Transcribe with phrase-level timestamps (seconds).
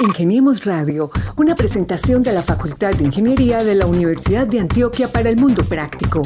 [0.00, 5.28] Ingeniemos Radio, una presentación de la Facultad de Ingeniería de la Universidad de Antioquia para
[5.28, 6.22] el Mundo Práctico.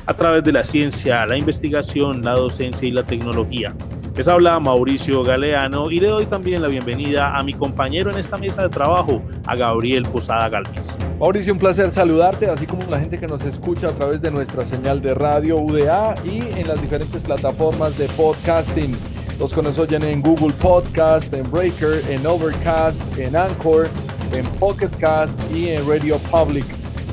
[0.06, 3.74] a través de la ciencia, la investigación, la docencia y la tecnología.
[4.16, 8.36] Les habla Mauricio Galeano y le doy también la bienvenida a mi compañero en esta
[8.36, 10.98] mesa de trabajo, a Gabriel Posada Galvis.
[11.18, 14.66] Mauricio, un placer saludarte, así como la gente que nos escucha a través de nuestra
[14.66, 18.94] señal de radio UDA y en las diferentes plataformas de podcasting.
[19.38, 23.88] Los que nos oyen en Google Podcast, en Breaker, en Overcast, en Anchor,
[24.34, 26.64] en Pocket Cast y en Radio Public.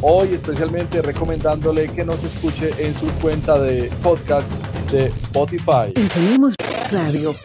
[0.02, 4.53] Hoy especialmente recomendándole que nos escuche en su cuenta de podcast
[4.92, 5.94] de Spotify.
[6.92, 7.36] Radio.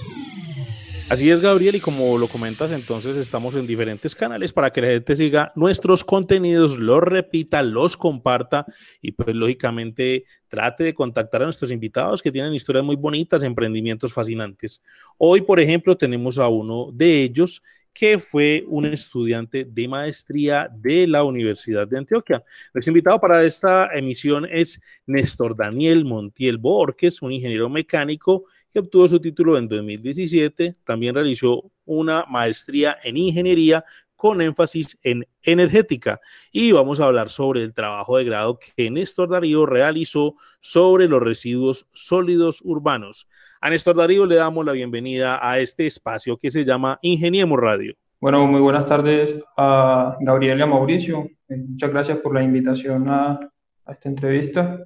[1.11, 4.89] Así es, Gabriel, y como lo comentas, entonces estamos en diferentes canales para que la
[4.89, 8.65] gente siga nuestros contenidos, los repita, los comparta
[9.03, 14.15] y pues lógicamente trate de contactar a nuestros invitados que tienen historias muy bonitas, emprendimientos
[14.15, 14.83] fascinantes.
[15.19, 17.63] Hoy, por ejemplo, tenemos a uno de ellos
[17.95, 22.45] que fue un estudiante de maestría de la Universidad de Antioquia.
[22.75, 29.07] Nuestro invitado para esta emisión es Néstor Daniel Montiel Borges, un ingeniero mecánico que obtuvo
[29.07, 30.75] su título en 2017.
[30.85, 33.85] También realizó una maestría en ingeniería
[34.17, 36.21] con énfasis en energética.
[36.51, 41.23] Y vamos a hablar sobre el trabajo de grado que Néstor Darío realizó sobre los
[41.23, 43.29] residuos sólidos urbanos.
[43.65, 47.95] A Néstor Darío le damos la bienvenida a este espacio que se llama Ingeniemos Radio.
[48.21, 51.31] Bueno, muy buenas tardes a Gabriel y a Mauricio.
[51.49, 53.41] Eh, muchas gracias por la invitación a,
[53.87, 54.85] a esta entrevista.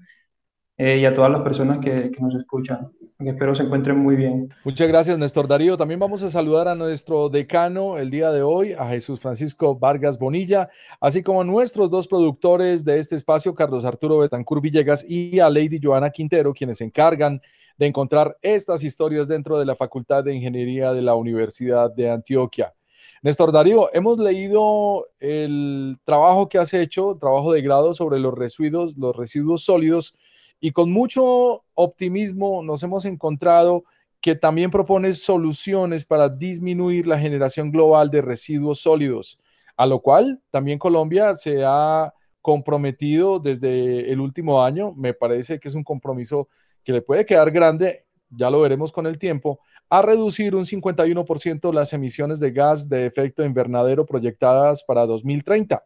[0.77, 2.93] Eh, y a todas las personas que, que nos escuchan.
[3.19, 4.55] espero se encuentren muy bien.
[4.63, 5.77] Muchas gracias, Néstor Darío.
[5.77, 10.21] También vamos a saludar a nuestro decano el día de hoy, a Jesús Francisco Vargas
[10.21, 10.69] Bonilla,
[11.01, 15.51] así como a nuestros dos productores de este espacio, Carlos Arturo Betancur Villegas y a
[15.51, 17.41] Lady Joana Quintero, quienes se encargan
[17.79, 22.75] de encontrar estas historias dentro de la Facultad de Ingeniería de la Universidad de Antioquia.
[23.23, 28.97] Néstor Darío, hemos leído el trabajo que has hecho, trabajo de grado sobre los residuos,
[28.97, 30.15] los residuos sólidos
[30.61, 33.85] y con mucho optimismo nos hemos encontrado
[34.21, 39.39] que también propone soluciones para disminuir la generación global de residuos sólidos,
[39.77, 42.13] a lo cual también Colombia se ha
[42.43, 44.93] comprometido desde el último año.
[44.97, 46.49] Me parece que es un compromiso
[46.89, 49.61] que le puede quedar grande, ya lo veremos con el tiempo,
[49.91, 55.85] a reducir un 51% las emisiones de gas de efecto invernadero proyectadas para 2030.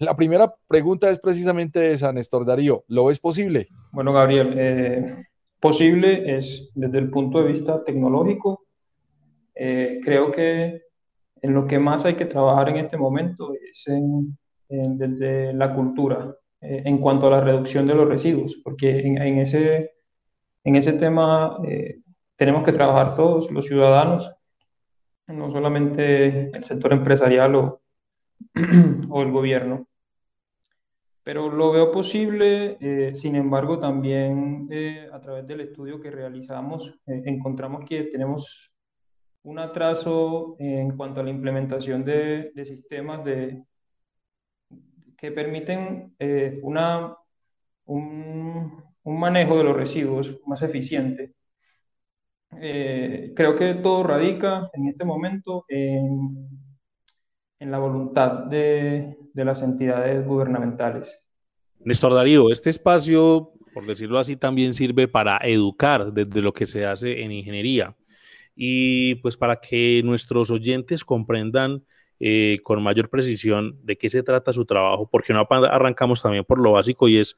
[0.00, 2.82] La primera pregunta es precisamente esa, Néstor Darío.
[2.88, 3.68] ¿Lo es posible?
[3.92, 5.24] Bueno, Gabriel, eh,
[5.60, 8.64] posible es desde el punto de vista tecnológico.
[9.54, 10.82] Eh, creo que
[11.42, 14.36] en lo que más hay que trabajar en este momento es en,
[14.68, 19.38] desde la cultura eh, en cuanto a la reducción de los residuos, porque en, en
[19.38, 19.99] ese,
[20.64, 21.58] en ese tema
[22.36, 24.32] tenemos que trabajar todos los ciudadanos,
[25.26, 27.82] no solamente el sector empresarial o,
[29.10, 29.86] o el gobierno.
[31.22, 36.88] Pero lo veo posible, eh, sin embargo, también eh, a través del estudio que realizamos,
[37.06, 38.72] eh, encontramos que tenemos
[39.42, 43.62] un atraso en cuanto a la implementación de, de sistemas de,
[45.16, 46.14] que permiten
[46.62, 47.16] una,
[47.86, 51.34] un, un, manejo de los residuos más eficiente.
[52.50, 56.48] creo que todo radica en este momento en,
[57.58, 61.24] en la voluntad de, de las entidades gubernamentales.
[61.80, 66.84] Néstor Darío, este espacio, por decirlo así, también sirve para educar desde lo que se
[66.84, 67.96] hace en ingeniería
[68.54, 71.84] y pues para que nuestros oyentes comprendan
[72.22, 76.58] eh, con mayor precisión de qué se trata su trabajo, porque no arrancamos también por
[76.58, 77.34] lo básico y es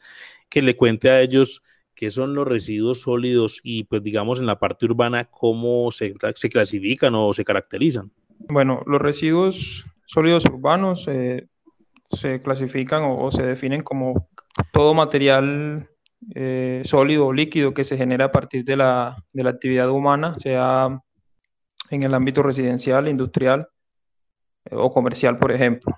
[0.48, 1.62] que le cuente a ellos
[1.94, 6.48] qué son los residuos sólidos y pues digamos en la parte urbana cómo se, se
[6.50, 8.10] clasifican o se caracterizan.
[8.48, 11.46] Bueno, los residuos sólidos urbanos eh,
[12.10, 14.28] se clasifican o, se definen como
[14.72, 15.88] todo material
[16.34, 20.34] eh, sólido o líquido que se genera a partir de la, de la, actividad humana,
[20.40, 21.00] sea
[21.88, 23.68] en el ámbito residencial, industrial
[24.74, 25.96] o comercial, por ejemplo.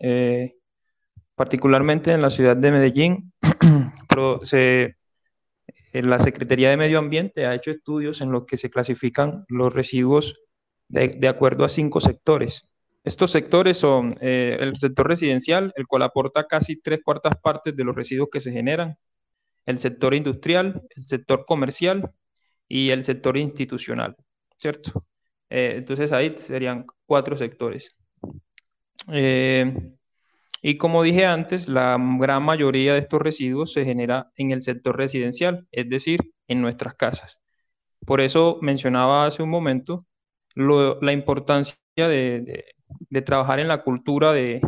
[0.00, 0.54] Eh,
[1.34, 3.32] particularmente en la ciudad de Medellín,
[4.42, 4.96] se,
[5.92, 10.40] la Secretaría de Medio Ambiente ha hecho estudios en los que se clasifican los residuos
[10.88, 12.68] de, de acuerdo a cinco sectores.
[13.04, 17.84] estos sectores son eh, el sector residencial, el cual aporta casi tres cuartas partes de
[17.84, 18.96] los residuos que se generan,
[19.66, 22.10] el sector industrial, el sector comercial
[22.68, 24.16] y el sector institucional,
[24.56, 25.04] ¿cierto?
[25.50, 27.94] Eh, entonces ahí serían cuatro sectores.
[29.08, 29.74] Eh,
[30.62, 34.96] y como dije antes, la gran mayoría de estos residuos se genera en el sector
[34.96, 37.40] residencial, es decir, en nuestras casas.
[38.06, 39.98] Por eso mencionaba hace un momento
[40.54, 42.64] la importancia de,
[43.24, 44.60] trabajar en la cultura de,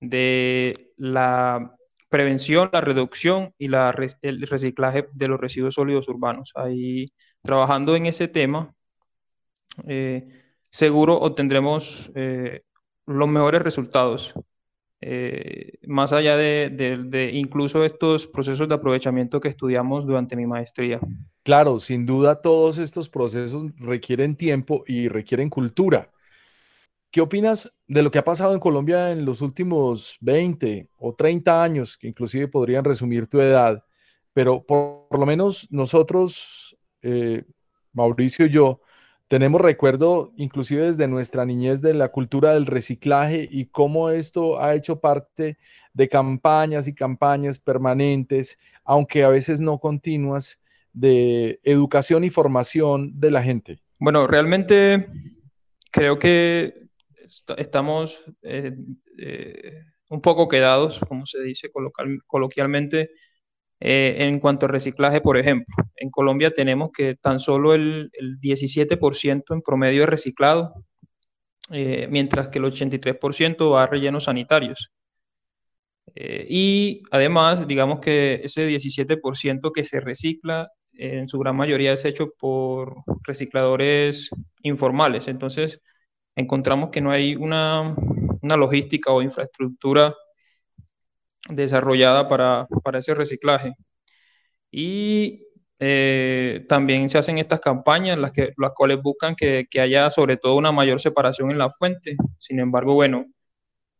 [0.00, 1.74] de la
[2.08, 6.52] prevención, la reducción y la, el reciclaje de los residuos sólidos urbanos.
[6.54, 7.12] Ahí,
[7.42, 8.74] trabajando en ese tema,
[9.86, 10.26] eh,
[10.70, 12.62] seguro obtendremos eh,
[13.08, 14.34] los mejores resultados,
[15.00, 21.00] eh, más allá de, incluso estos procesos de aprovechamiento que estudiamos durante mi maestría.
[21.42, 26.10] Claro, sin duda todos estos procesos requieren tiempo y requieren cultura.
[27.10, 31.62] ¿Qué opinas de lo que ha pasado en Colombia en los últimos 20 o 30
[31.62, 33.82] años, que inclusive podrían resumir tu edad?
[34.34, 37.44] Pero por, lo menos nosotros, eh,
[37.94, 38.82] Mauricio y yo,
[39.28, 44.74] tenemos recuerdo inclusive desde nuestra niñez de la cultura del reciclaje y cómo esto ha
[44.74, 45.58] hecho parte
[45.92, 50.58] de campañas y campañas permanentes, aunque a veces no continuas,
[50.94, 53.78] de educación y formación de la gente.
[54.00, 55.06] Bueno, realmente
[55.92, 56.74] creo que
[57.56, 58.76] estamos eh,
[59.18, 61.70] eh, un poco quedados, como se dice
[62.26, 63.10] coloquialmente,
[63.80, 65.74] eh, en cuanto a reciclaje, por ejemplo.
[65.96, 68.10] En Colombia tenemos que tan solo el,
[68.40, 70.74] 17% en promedio es reciclado,
[71.70, 74.90] mientras que el 83% va a rellenos sanitarios.
[76.16, 82.30] y además, digamos que ese 17% que se recicla en su gran mayoría es hecho
[82.38, 84.30] por recicladores
[84.62, 85.28] informales.
[85.28, 85.80] Entonces,
[86.36, 87.94] encontramos que no hay una,
[88.42, 90.14] logística o infraestructura
[91.48, 92.66] desarrollada para,
[92.98, 93.74] ese reciclaje.
[94.70, 95.44] Y
[95.80, 100.56] eh, también se hacen estas campañas, las, que, las cuales buscan que, haya sobre todo
[100.56, 102.16] una mayor separación en la fuente.
[102.38, 103.26] Sin embargo, bueno,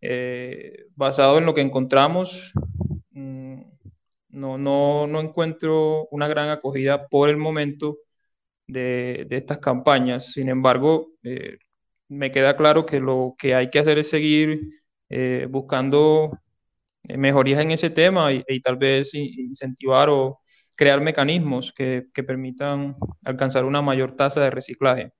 [0.01, 2.53] eh, basado en lo que encontramos,
[3.11, 3.61] mm,
[4.31, 7.99] no, no, encuentro una gran acogida por el momento
[8.67, 10.33] de, estas campañas.
[10.33, 11.59] Sin embargo, eh,
[12.09, 14.61] me queda claro que lo que hay que hacer es seguir
[15.51, 16.39] buscando
[17.17, 20.41] mejorías en ese tema y, tal vez incentivar o
[20.75, 25.13] crear mecanismos que, que, permitan alcanzar una mayor tasa de reciclaje.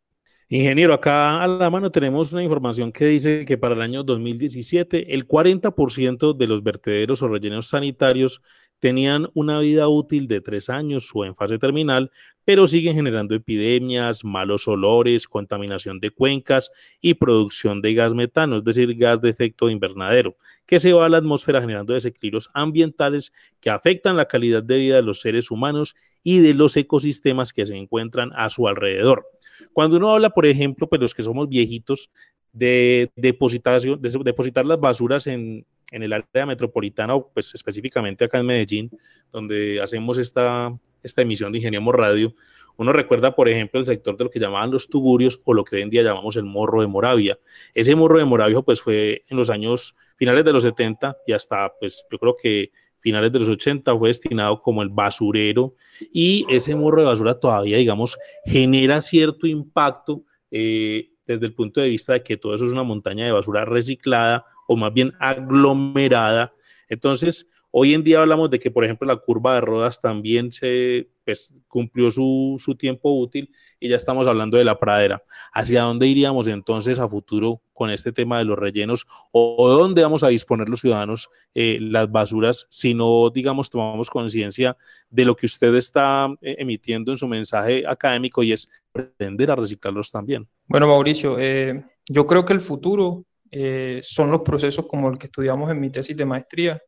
[0.51, 5.15] Ingeniero, acá a la mano tenemos una información que dice que para el año 2017
[5.15, 8.41] el 40% de los vertederos o rellenos sanitarios
[8.79, 12.11] tenían una vida útil de tres años o en fase terminal,
[12.49, 18.65] pero siguen generando epidemias, malos olores, contaminación de cuencas y producción de gas metano, es
[18.65, 20.35] decir, gas de efecto invernadero,
[20.65, 24.97] que se va a la atmósfera generando desequilibrios ambientales que afectan la calidad de vida
[24.97, 29.27] de los seres humanos y de los ecosistemas que se encuentran a su alrededor.
[29.75, 32.11] Cuando uno habla, por ejemplo, pues los que somos viejitos,
[32.55, 38.91] de, depositar las basuras en, en el área metropolitana, o pues específicamente acá en Medellín,
[39.31, 42.35] donde hacemos esta, esta emisión de Ingeniemos Radio,
[42.79, 45.77] uno recuerda, por ejemplo, el sector de lo que llamaban los tuburios o lo que
[45.77, 47.37] hoy en día llamamos el morro de Moravia.
[47.75, 51.73] Ese morro de Moravia, pues fue en los años finales de los 70 y hasta,
[51.81, 55.75] pues yo creo que finales de los 80 fue destinado como el basurero
[56.13, 61.89] y ese morro de basura todavía, digamos, genera cierto impacto eh, desde el punto de
[61.89, 66.55] vista de que todo eso es una montaña de basura reciclada o más bien aglomerada.
[66.89, 71.09] Entonces, hoy en día hablamos de que, por ejemplo, la curva de rodas también se
[71.25, 75.23] pues, cumplió su, tiempo útil y ya estamos hablando de la pradera.
[75.53, 80.23] ¿Hacia dónde iríamos entonces a futuro con este tema de los rellenos o, dónde vamos
[80.23, 84.77] a disponer los ciudadanos eh, las basuras si no, digamos, tomamos conciencia
[85.11, 89.57] de lo que usted está eh, emitiendo en su mensaje académico y es pretender a
[89.57, 90.49] reciclarlos también?
[90.67, 95.27] Bueno, Mauricio, eh, yo creo que el futuro eh, son los procesos como el que
[95.27, 96.83] estudiamos en mi tesis de maestría,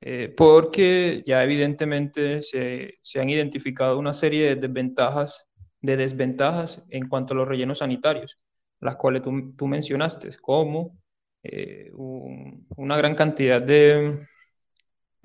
[0.00, 5.46] eh, porque ya evidentemente se, han identificado una serie de desventajas,
[5.80, 8.36] de desventajas en cuanto a los rellenos sanitarios,
[8.80, 10.98] las cuales tú, mencionaste, como
[11.42, 14.26] eh, una gran cantidad de,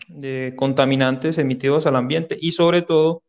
[0.08, 3.24] de contaminantes emitidos al ambiente y sobre todo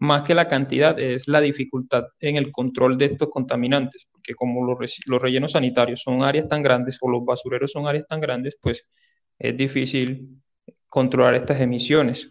[0.00, 4.64] más que la cantidad, es la dificultad en el control de estos contaminantes, porque como
[4.64, 4.78] los,
[5.20, 8.86] rellenos sanitarios son áreas tan grandes o los basureros son áreas tan grandes, pues
[9.38, 10.40] es difícil
[10.88, 12.30] controlar estas emisiones.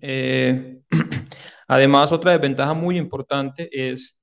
[0.00, 0.80] Eh,
[1.68, 4.18] además, otra desventaja muy importante es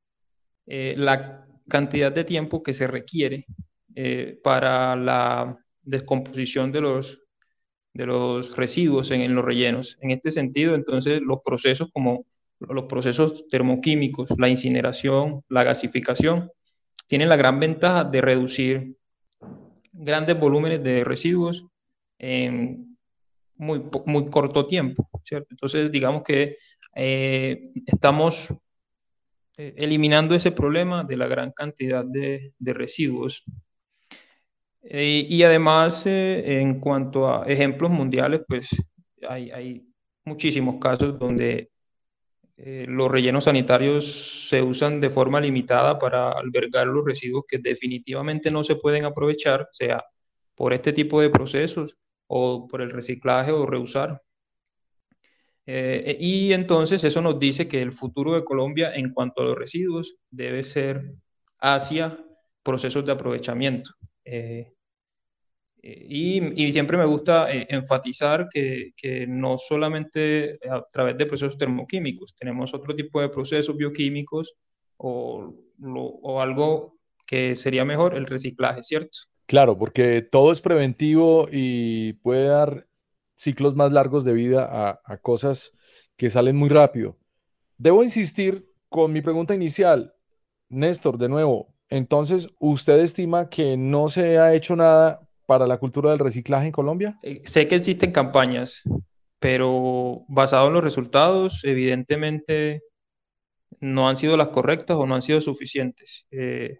[0.65, 3.45] eh, la cantidad de tiempo que se requiere
[3.95, 7.21] eh, para la descomposición de los,
[7.93, 9.97] de los residuos en, los rellenos.
[10.01, 12.25] En este sentido, entonces, los procesos como
[12.59, 16.49] los procesos termoquímicos, la incineración, la gasificación,
[17.07, 18.95] tienen la gran ventaja de reducir
[19.91, 21.65] grandes volúmenes de residuos
[22.23, 22.97] en
[23.55, 25.47] muy, muy corto tiempo, ¿cierto?
[25.51, 26.57] Entonces, digamos que
[26.95, 28.53] eh, estamos
[29.57, 33.45] eh, eliminando ese problema de la gran cantidad de, de residuos
[34.83, 38.69] eh, y además, eh, en cuanto a ejemplos mundiales, pues
[39.27, 39.87] hay, hay
[40.25, 41.71] muchísimos casos donde
[42.57, 48.51] eh, los rellenos sanitarios se usan de forma limitada para albergar los residuos que definitivamente
[48.51, 50.03] no se pueden aprovechar, sea
[50.55, 54.21] por este tipo de procesos o por el reciclaje o reusar.
[55.65, 60.15] y entonces eso nos dice que el futuro de Colombia en cuanto a los residuos
[60.29, 61.15] debe ser
[61.61, 62.17] hacia
[62.63, 63.91] procesos de aprovechamiento.
[64.25, 64.73] Eh,
[65.81, 71.57] y, y, siempre me gusta eh, enfatizar que, que, no solamente a través de procesos
[71.57, 74.53] termoquímicos, tenemos otro tipo de procesos bioquímicos
[74.95, 79.19] o, o algo que sería mejor, el reciclaje, ¿cierto?
[79.53, 82.87] Claro, porque todo es preventivo y puede dar
[83.35, 85.73] ciclos más largos de vida a, cosas
[86.17, 87.19] que salen muy rápido.
[87.77, 90.15] Debo insistir con mi pregunta inicial.
[90.69, 96.09] Néstor, de nuevo, entonces, ¿usted estima que no se ha hecho nada para la cultura
[96.09, 97.19] del reciclaje en Colombia?
[97.21, 98.81] Eh, sé que existen campañas,
[99.37, 102.81] pero basado en los resultados, evidentemente
[103.79, 106.25] no han sido las correctas o no han sido suficientes.
[106.31, 106.77] Eh,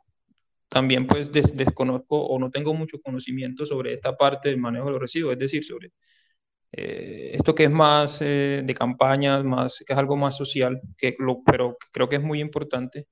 [0.74, 5.01] también pues desconozco o no tengo mucho conocimiento sobre esta parte del manejo de los
[5.01, 5.92] residuos, es decir, sobre
[6.72, 11.44] eh, esto que es más de campañas, más, que es algo más social, que lo,
[11.46, 13.08] pero creo que es muy importante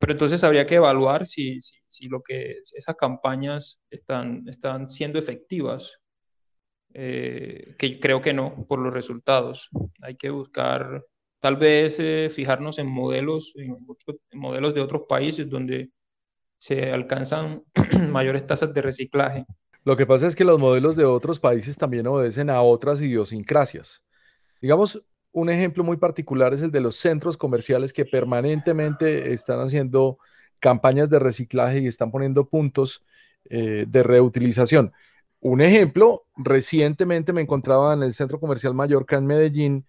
[0.00, 5.18] pero entonces habría que evaluar si, si, si lo que esas campañas están, están siendo
[5.18, 6.00] efectivas,
[6.94, 9.68] eh, que creo que no, por los resultados.
[10.02, 11.04] Hay que buscar,
[11.38, 13.76] tal vez eh, fijarnos en modelos, en,
[14.32, 15.90] modelos de otros países donde
[16.60, 17.64] se alcanzan
[18.10, 19.46] mayores tasas de reciclaje.
[19.82, 24.04] Lo que pasa es que los modelos de otros países también obedecen a otras idiosincrasias.
[24.60, 25.02] Digamos,
[25.32, 30.18] un ejemplo muy particular es el de los centros comerciales que permanentemente están haciendo
[30.58, 33.06] campañas de reciclaje y están poniendo puntos
[33.48, 34.92] eh, de reutilización.
[35.40, 39.86] Un ejemplo, recientemente me encontraba en el Centro Comercial Mallorca en Medellín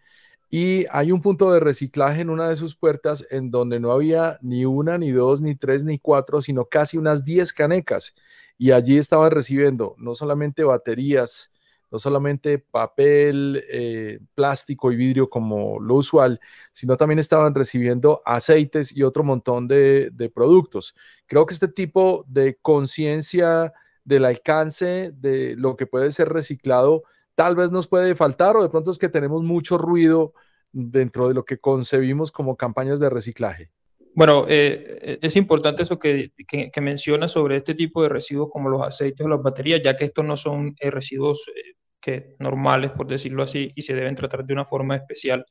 [0.53, 4.37] y hay un punto de reciclaje en una de sus puertas en donde no había
[4.41, 8.13] ni una, ni dos, ni tres, ni cuatro, sino casi unas 10 canecas.
[8.57, 11.53] Y allí estaban recibiendo no solamente baterías,
[11.89, 16.41] no solamente papel, eh, plástico y vidrio como lo usual,
[16.73, 20.95] sino también estaban recibiendo aceites y otro montón de, productos.
[21.27, 23.71] Creo que este tipo de conciencia
[24.03, 27.03] del alcance de lo que puede ser reciclado
[27.41, 30.35] tal vez nos puede faltar o de pronto es que tenemos mucho ruido
[30.71, 33.71] dentro de lo que concebimos como campañas de reciclaje.
[34.13, 38.85] Bueno, eh, es importante eso que, que, menciona sobre este tipo de residuos como los
[38.85, 41.43] aceites o las baterías, ya que estos no son eh, residuos
[41.99, 45.43] que normales, por decirlo así, y se deben tratar de una forma especial.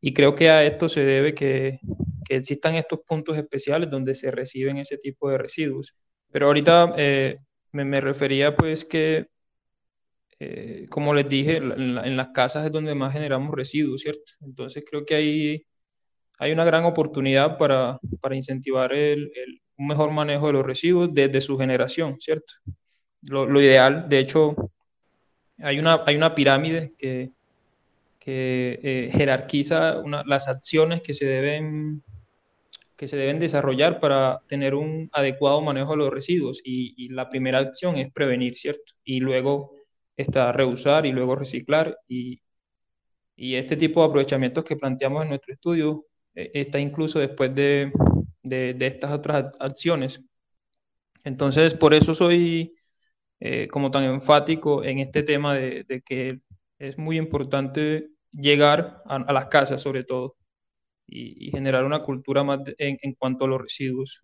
[0.00, 1.80] Y creo que a esto se debe que,
[2.24, 5.94] que existan estos puntos especiales donde se reciben ese tipo de residuos.
[6.32, 7.36] Pero ahorita eh,
[7.72, 9.26] me, refería pues que,
[10.40, 14.32] eh, como les dije, en, las casas es donde más generamos residuos, ¿cierto?
[14.40, 15.66] Entonces creo que hay,
[16.38, 21.10] hay una gran oportunidad para, para incentivar el, el, un mejor manejo de los residuos
[21.12, 22.54] desde su generación, ¿cierto?
[23.22, 24.54] Lo, lo ideal, de hecho,
[25.58, 27.32] hay una, hay una pirámide que,
[28.28, 32.02] que eh, jerarquiza las acciones que se, deben,
[32.94, 36.60] que se deben desarrollar para tener un adecuado manejo de los residuos.
[36.62, 38.92] Y, la primera acción es prevenir, ¿cierto?
[39.02, 39.72] Y luego
[40.18, 41.98] está reusar y luego reciclar.
[42.08, 42.40] Y,
[43.36, 47.92] y este tipo de aprovechamientos que planteamos en nuestro estudio eh, está incluso después de,
[48.42, 50.20] de, estas otras acciones.
[51.24, 52.74] Entonces, por eso soy
[53.40, 56.40] eh, como tan enfático en este tema de, que
[56.78, 60.36] es muy importante llegar a, las casas sobre todo
[61.06, 64.20] y, generar una cultura más en, cuanto a los residuos.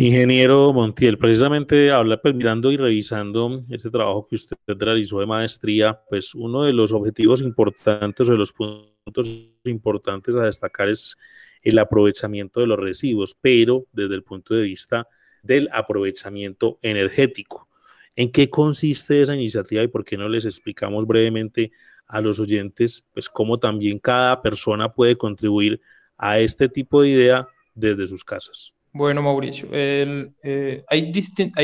[0.00, 6.00] Ingeniero Montiel, precisamente habla, pues, mirando y revisando este trabajo que usted realizó de maestría,
[6.08, 11.16] pues uno de los objetivos importantes o de los puntos importantes a destacar es
[11.62, 15.08] el aprovechamiento de los residuos, pero desde el punto de vista
[15.42, 17.68] del aprovechamiento energético.
[18.14, 21.72] ¿En qué consiste esa iniciativa y por qué no les explicamos brevemente
[22.06, 25.80] a los oyentes, pues cómo también cada persona puede contribuir
[26.16, 28.77] a este tipo de idea desde sus casas?
[28.92, 31.12] Bueno, Mauricio, eh, hay,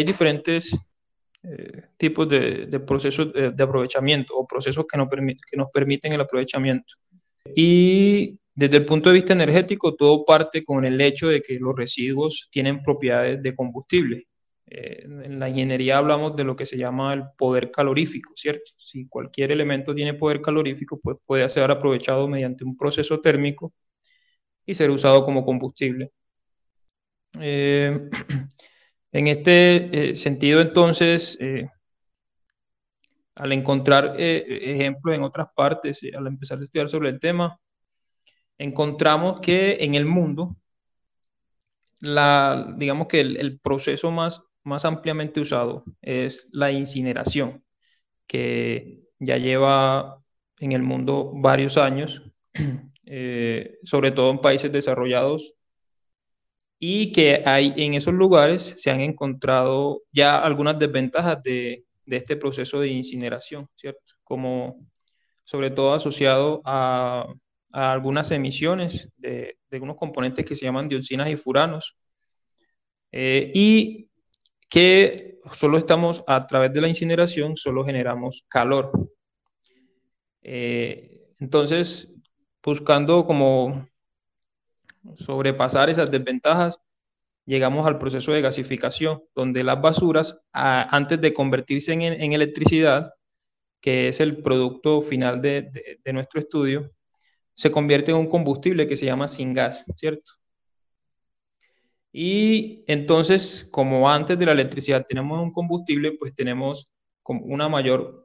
[0.05, 0.77] diferentes
[1.43, 6.21] eh, tipos de, de procesos de, aprovechamiento o procesos que nos, que nos permiten el
[6.21, 6.95] aprovechamiento.
[7.55, 11.75] Y desde el punto de vista energético, todo parte con el hecho de que los
[11.75, 14.29] residuos tienen propiedades de combustible.
[14.67, 18.73] Eh, en la ingeniería hablamos de lo que se llama el poder calorífico, ¿cierto?
[18.79, 23.73] Si cualquier elemento tiene poder calorífico, pues puede ser aprovechado mediante un proceso térmico
[24.67, 26.13] y ser usado como combustible.
[27.41, 28.09] Eh,
[29.13, 31.39] en este eh, sentido, entonces,
[33.37, 37.59] al encontrar ejemplos en otras partes, al empezar a estudiar sobre el tema,
[38.59, 40.57] encontramos que en el mundo,
[42.01, 47.63] la, digamos que el proceso más más ampliamente usado es la incineración,
[48.27, 50.23] que ya lleva
[50.59, 52.23] en el mundo varios años,
[53.07, 55.55] eh, sobre todo en países desarrollados,
[56.87, 62.79] y que hay en esos lugares se han encontrado ya algunas desventajas de, este proceso
[62.79, 64.13] de incineración, ¿cierto?
[64.23, 64.87] Como
[65.45, 67.27] sobre todo asociado a,
[67.73, 71.97] algunas emisiones de, de, unos componentes que se llaman dioxinas y furanos.
[73.11, 74.11] Eh, y
[74.69, 78.93] que solo estamos a través de la incineración, solo generamos calor.
[80.43, 82.13] Eh, entonces,
[82.63, 83.89] buscando como
[85.17, 86.79] sobrepasar esas desventajas,
[87.47, 93.13] llegamos al proceso de gasificación, donde las basuras, antes de convertirse en, electricidad,
[93.81, 96.91] que es el producto final de, de nuestro estudio,
[97.55, 100.33] se convierte en un combustible que se llama sin gas, ¿cierto?
[102.17, 106.93] Y entonces, como antes de la electricidad tenemos un combustible, pues tenemos
[107.25, 108.24] una mayor,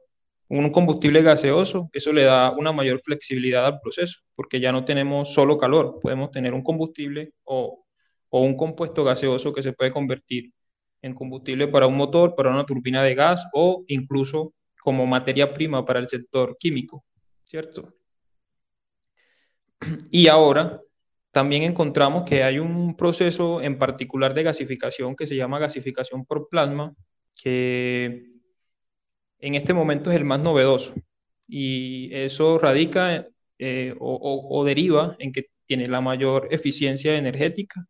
[0.50, 5.32] un combustible gaseoso, eso le da una mayor flexibilidad al proceso, porque ya no tenemos
[5.32, 7.84] solo calor, podemos tener un combustible o,
[8.28, 10.52] o un compuesto gaseoso que se puede convertir
[11.02, 14.52] en combustible para un motor, para una turbina de gas o incluso
[14.82, 17.04] como materia prima para el sector químico,
[17.44, 17.94] ¿cierto?
[20.10, 20.80] Y ahora
[21.30, 26.48] también encontramos que hay un proceso en particular de gasificación que se llama gasificación por
[26.48, 26.92] plasma,
[27.40, 28.39] que
[29.40, 30.94] en este momento es el más novedoso.
[31.48, 33.26] Y eso radica
[33.58, 37.86] eh, o, deriva en que tiene la mayor eficiencia energética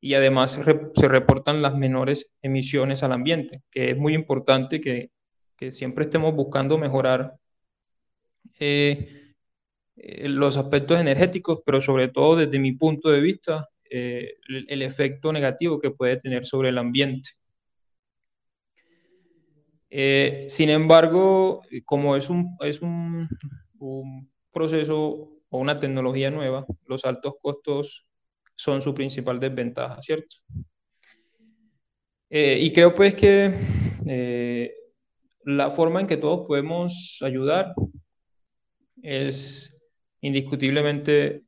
[0.00, 5.10] y además se reportan las menores emisiones al ambiente, que es muy importante que,
[5.72, 7.36] siempre estemos buscando mejorar.
[8.60, 9.32] Eh,
[9.96, 15.78] eh, los aspectos energéticos, pero sobre todo desde mi punto de vista, el, efecto negativo
[15.78, 17.30] que puede tener sobre el ambiente.
[19.96, 23.28] Eh, sin embargo, como es un, es un,
[24.52, 28.04] proceso o una tecnología nueva, los altos costos
[28.56, 30.36] son su principal desventaja, ¿cierto?
[32.30, 33.54] y creo pues que
[35.44, 37.74] la forma en que todos podemos ayudar
[39.02, 39.76] es
[40.20, 41.44] indiscutiblemente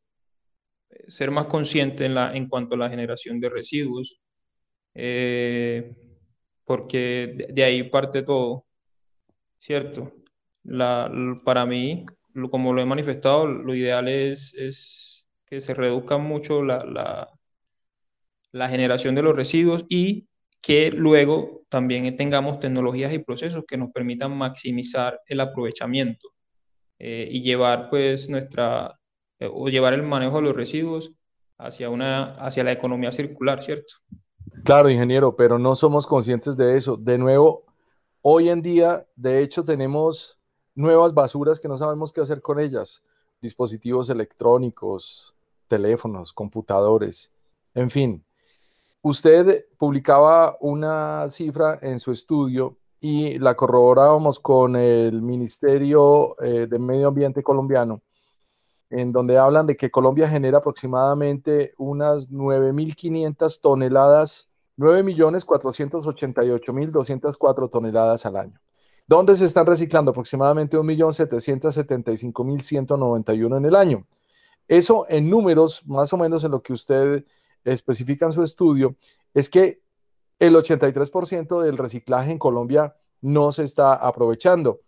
[0.90, 4.20] eh, ser más consciente en, la, en cuanto a la generación de residuos,
[4.94, 5.96] eh,
[6.66, 8.66] porque de, ahí parte todo,
[9.58, 10.12] ¿cierto?
[10.64, 11.10] La,
[11.44, 12.04] para mí,
[12.50, 17.30] como lo he manifestado, lo ideal es, es que se reduzca mucho la, la,
[18.52, 20.28] la generación de los residuos y
[20.60, 26.36] que luego también tengamos tecnologías y procesos que nos permitan maximizar el aprovechamiento.
[26.98, 28.98] Eh, y llevar pues nuestra,
[29.38, 31.12] eh, o llevar el manejo de los residuos
[31.58, 33.94] hacia, una, hacia la economía circular, ¿cierto?
[34.64, 36.96] Claro, ingeniero, pero no somos conscientes de eso.
[36.96, 37.64] De nuevo,
[38.22, 40.38] hoy en día, de hecho, tenemos
[40.74, 43.02] nuevas basuras que no sabemos qué hacer con ellas.
[43.40, 45.34] Dispositivos electrónicos,
[45.68, 47.32] teléfonos, computadores,
[47.74, 48.24] en fin.
[49.02, 56.78] Usted publicaba una cifra en su estudio y la corroborábamos con el Ministerio eh, de
[56.78, 58.02] Medio Ambiente colombiano,
[58.90, 68.60] en donde hablan de que Colombia genera aproximadamente unas 9.500 toneladas, 9.488.204 toneladas al año.
[69.08, 70.10] ¿Dónde se están reciclando?
[70.10, 74.04] Aproximadamente 1.775.191 en el año.
[74.68, 77.24] Eso en números, más o menos en lo que usted
[77.64, 78.96] especifica en su estudio,
[79.32, 79.80] es que
[80.38, 84.80] el 83% del reciclaje en Colombia no se está aprovechando.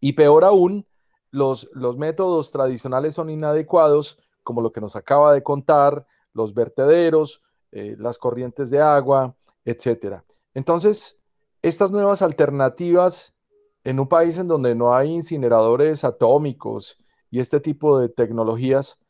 [0.00, 0.86] Y peor aún,
[1.32, 7.42] los, los métodos tradicionales son inadecuados, como lo que nos acaba de contar, los vertederos,
[7.72, 10.22] eh, las corrientes de agua, etc.
[10.54, 11.18] Entonces,
[11.62, 13.34] estas nuevas alternativas
[13.82, 16.98] en un país en donde no hay incineradores atómicos
[17.30, 19.00] y este tipo de tecnologías,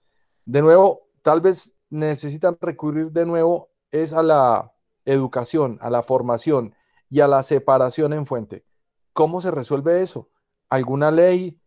[0.45, 4.73] de nuevo, tal vez necesitan recurrir de nuevo es a la
[5.05, 6.75] educación, a la formación
[7.11, 8.65] y a la separación en fuente.
[9.13, 10.31] ¿Cómo se resuelve eso?
[10.71, 11.59] ¿Alguna ley?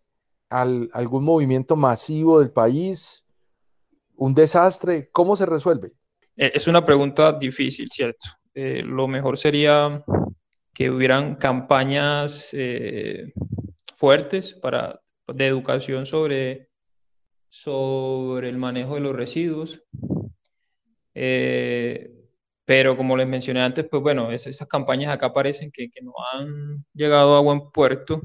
[0.56, 3.26] ¿Algún movimiento masivo del país?
[4.16, 5.10] ¿Un desastre?
[5.12, 5.92] ¿Cómo se resuelve?
[6.38, 8.28] Eh, es una pregunta difícil, ¿cierto?
[8.54, 10.02] Eh, lo mejor sería
[10.74, 13.34] que hubieran campañas eh,
[13.96, 16.70] fuertes para, de educación sobre,
[17.50, 19.84] sobre el manejo de los residuos.
[22.66, 27.36] pero como les mencioné antes, pues bueno, esas campañas acá parecen que no han llegado
[27.36, 28.22] a buen puerto.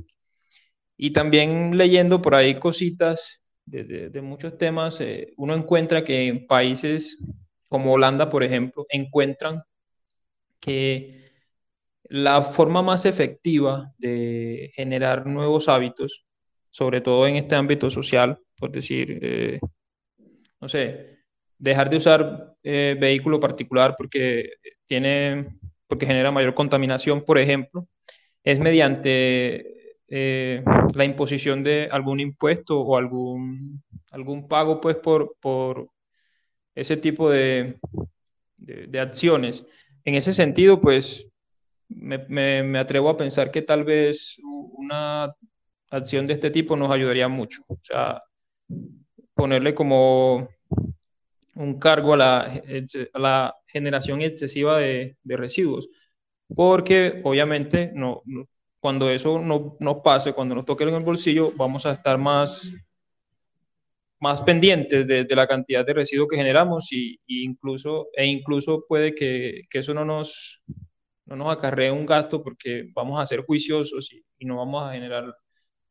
[1.03, 5.03] Y también leyendo por ahí cositas de, de, muchos temas,
[5.39, 7.17] uno encuentra que en países
[7.69, 9.63] como Holanda, por ejemplo, encuentran
[10.61, 11.33] que
[12.03, 16.27] la forma más efectiva de generar nuevos hábitos,
[16.69, 19.59] sobre todo en este ámbito social, por decir, eh,
[20.61, 21.21] no sé,
[21.57, 24.51] dejar de usar eh, vehículo particular porque
[24.85, 27.89] tiene, porque genera mayor contaminación, por ejemplo,
[28.45, 29.80] es mediante
[30.13, 35.89] eh, la imposición de algún impuesto o algún, algún pago, pues, por, por
[36.75, 37.79] ese tipo de,
[38.57, 39.65] de, acciones.
[40.05, 41.29] En ese sentido, pues
[41.89, 42.19] me,
[42.63, 45.33] me, atrevo a pensar que tal vez una
[45.91, 47.63] acción de este tipo nos ayudaría mucho.
[47.69, 48.21] O sea,
[49.35, 50.49] ponerle como
[51.55, 52.63] un cargo a la,
[53.13, 55.89] a la generación excesiva de, de, residuos.
[56.53, 58.23] Porque obviamente no,
[58.81, 62.73] cuando eso no nos pase, cuando nos toque en el bolsillo, vamos a estar más
[64.21, 69.63] más pendientes de, la cantidad de residuos que generamos y, incluso, e incluso puede que,
[69.73, 70.63] eso no nos,
[71.25, 75.35] no nos acarree un gasto porque vamos a ser juiciosos y, no vamos a generar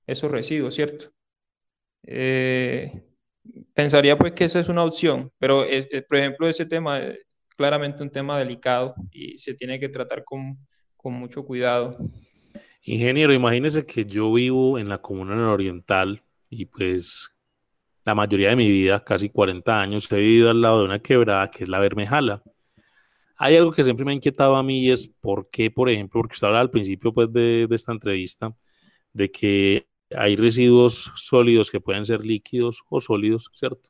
[0.08, 1.12] esos residuos, ¿cierto?
[2.04, 3.04] Eh,
[3.74, 7.20] pensaría pues que esa es una opción, pero es, por ejemplo ese tema es
[7.56, 10.58] claramente un tema delicado y se tiene que tratar con,
[10.98, 11.98] con mucho cuidado.
[12.82, 17.30] Ingeniero, imagínese que yo vivo en la comuna nororiental y pues
[18.06, 21.52] la mayoría de mi vida, casi 40 años, he vivido al lado de una quebrada
[21.52, 22.42] que es la Bermejala.
[23.38, 26.22] Hay algo que siempre me ha inquietado a mí y es por qué, por ejemplo,
[26.22, 28.56] porque usted hablaba al principio pues, de, esta entrevista,
[29.14, 33.90] de que hay residuos sólidos que pueden ser líquidos o sólidos, ¿cierto?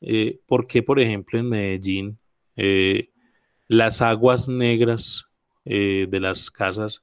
[0.00, 2.18] Eh, ¿Por qué, por ejemplo, en Medellín
[2.56, 3.10] eh,
[3.68, 5.26] las aguas negras
[5.64, 7.02] eh, de las casas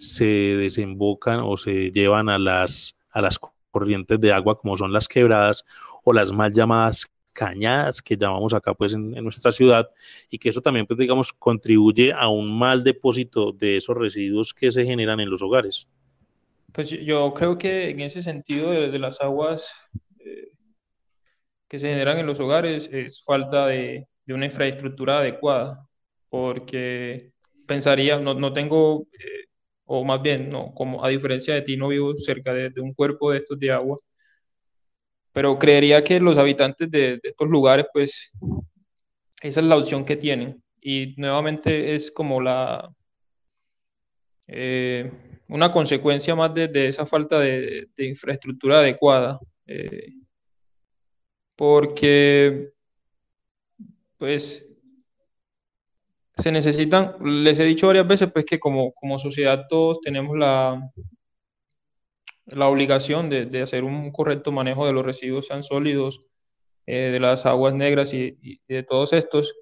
[0.00, 3.38] se desembocan o se llevan a las, a las
[3.70, 5.66] corrientes de agua como son las quebradas
[6.02, 9.90] o las mal llamadas cañadas que llamamos acá pues en, nuestra ciudad
[10.30, 14.70] y que eso también pues digamos contribuye a un mal depósito de esos residuos que
[14.70, 15.86] se generan en los hogares.
[16.72, 19.70] Pues yo creo que en ese sentido de, las aguas
[20.18, 20.52] eh,
[21.68, 25.86] que se generan en los hogares es falta de, una infraestructura adecuada
[26.30, 27.32] porque
[27.66, 29.49] pensaría, no, no tengo eh,
[29.92, 33.32] o más bien, no, como a diferencia de ti, no vivo cerca de, un cuerpo
[33.32, 33.98] de estos de agua,
[35.32, 38.30] pero creería que los habitantes de, estos lugares, pues,
[39.42, 40.62] esa es la opción que tienen.
[40.80, 42.88] Y nuevamente es como la,
[44.46, 45.10] eh,
[45.48, 49.40] una consecuencia más de, esa falta de, infraestructura adecuada.
[49.66, 50.12] Eh,
[51.56, 52.70] porque,
[54.18, 54.69] pues,
[56.40, 60.90] se necesitan, les he dicho varias veces, pues que como, como sociedad todos tenemos la,
[62.46, 66.30] la obligación de, de hacer un correcto manejo de los residuos, sean sólidos,
[66.92, 69.54] eh, de las aguas negras y, de todos estos.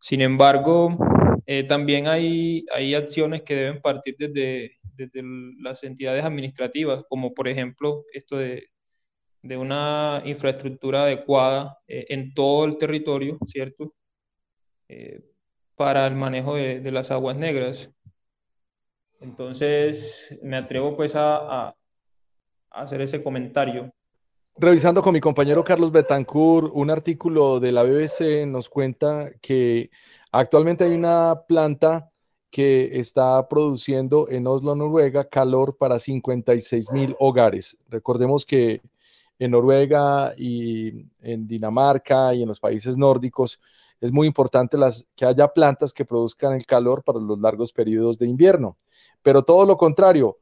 [0.00, 0.98] Sin embargo,
[1.46, 5.22] eh, también hay, hay acciones que deben partir desde, desde
[5.60, 8.66] las entidades administrativas, como por ejemplo esto de,
[9.42, 13.94] de una infraestructura adecuada eh, en todo el territorio, ¿cierto?
[15.76, 17.90] Para el manejo de, las aguas negras.
[19.20, 21.74] Entonces, me atrevo pues a,
[22.70, 23.92] hacer ese comentario.
[24.58, 29.90] Revisando con mi compañero Carlos Betancourt, un artículo de la BBC nos cuenta que
[30.32, 32.10] actualmente hay una planta
[32.50, 37.76] que está produciendo en Oslo, Noruega, calor para 56 mil hogares.
[37.88, 38.80] Recordemos que
[39.38, 43.60] en Noruega y en Dinamarca y en los países nórdicos
[44.00, 44.76] es muy importante
[45.14, 48.76] que haya plantas que produzcan el calor para los largos periodos de invierno.
[49.22, 50.38] Pero todo lo contrario,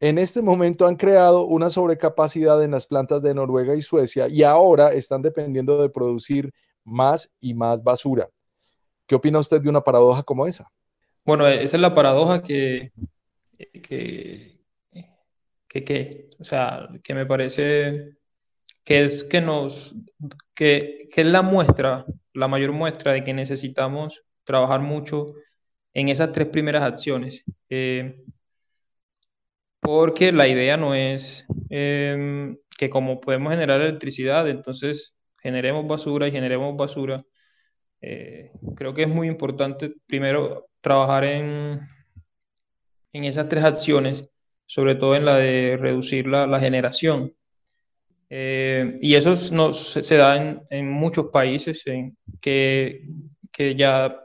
[0.00, 4.42] en este momento han creado una sobrecapacidad en las plantas de Noruega y Suecia y
[4.42, 6.52] ahora están dependiendo de producir
[6.84, 8.28] más y más basura.
[9.06, 10.70] ¿Qué opina usted de una paradoja como esa?
[11.24, 12.92] Bueno, esa es la paradoja que,
[13.82, 14.58] que,
[15.68, 18.16] que, o sea, que me parece
[18.82, 19.94] que es que nos,
[20.60, 25.32] que, es la muestra la mayor muestra de que necesitamos trabajar mucho
[25.94, 27.44] en esas tres primeras acciones.
[27.70, 28.22] Eh,
[29.80, 36.32] porque la idea no es em, que como podemos generar electricidad, entonces generemos basura y
[36.32, 37.24] generemos basura.
[38.02, 41.80] Eh, creo que es muy importante primero trabajar en,
[43.14, 44.30] en esas tres acciones,
[44.66, 47.34] sobre todo en la de reducir la, generación.
[48.30, 53.04] Eh, y eso no, se, da en, en, muchos países en que,
[53.50, 54.16] que ya,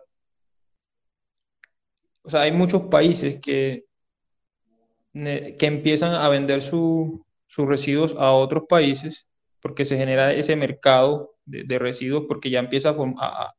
[2.21, 3.85] o sea, hay muchos países que
[5.15, 7.21] que empiezan a vender sus
[7.57, 9.25] residuos a otros países
[9.61, 13.53] porque se genera ese mercado de, residuos porque ya empieza a,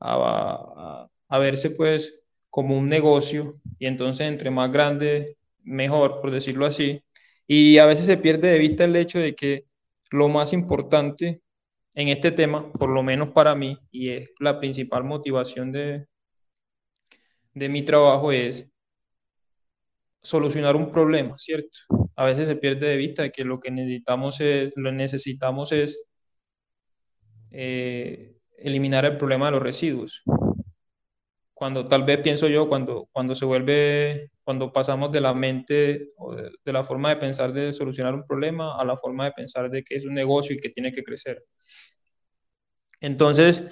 [0.00, 6.66] a, a, verse pues como un negocio y entonces entre más grande mejor por decirlo
[6.66, 7.02] así
[7.46, 9.66] y a veces se pierde de vista el hecho de que
[10.10, 11.42] lo más importante
[11.94, 16.06] en este tema por lo menos para mí y es la principal motivación de,
[17.54, 18.68] de mi trabajo es
[20.26, 21.78] solucionar un problema, ¿cierto?
[22.16, 26.04] A veces se pierde de vista que lo que necesitamos es, lo necesitamos es
[27.52, 30.22] eh, eliminar el problema de los residuos.
[31.54, 36.32] Cuando tal vez pienso yo, cuando, cuando se vuelve, cuando pasamos de la mente o
[36.36, 39.82] de, la forma de pensar de solucionar un problema a la forma de pensar de
[39.82, 41.44] que es un negocio y que tiene que crecer.
[43.00, 43.64] Entonces,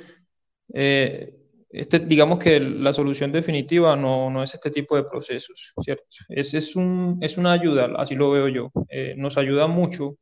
[0.74, 1.32] eh,
[1.70, 6.06] este, digamos que la solución definitiva no, no, es este tipo de procesos, ¿cierto?
[6.28, 8.72] Es, es, un, es una ayuda, así lo veo yo.
[8.88, 10.18] Eh, nos ayuda mucho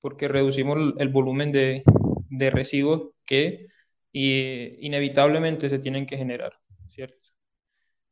[0.00, 1.82] porque reducimos el, volumen de,
[2.30, 3.66] de, residuos que
[4.12, 6.52] inevitablemente se tienen que generar,
[6.90, 7.28] ¿cierto?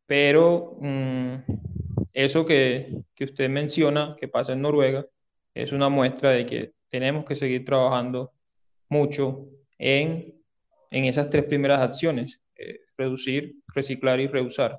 [0.06, 1.34] Pero mm,
[2.14, 5.06] eso que, que usted menciona, que pasa en Noruega,
[5.52, 8.32] es una muestra de que tenemos que seguir trabajando
[8.88, 9.48] mucho
[9.78, 10.34] en,
[10.90, 14.78] en esas tres primeras acciones eh, reducir, reciclar y reusar.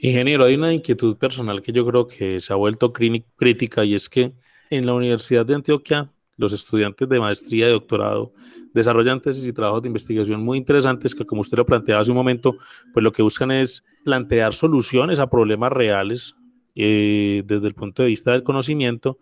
[0.00, 4.08] Ingeniero, hay una inquietud personal que yo creo que se ha vuelto crítica y es
[4.08, 4.32] que
[4.70, 8.32] en la Universidad de Antioquia los estudiantes de maestría y doctorado
[8.78, 12.16] desarrollan tesis y trabajos de investigación muy interesantes que, como usted lo planteaba hace un
[12.16, 12.56] momento,
[12.92, 16.34] pues lo que buscan es plantear soluciones a problemas reales
[16.74, 19.18] eh, desde el punto de vista del conocimiento,